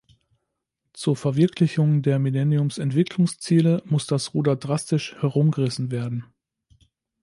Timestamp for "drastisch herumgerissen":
4.55-5.91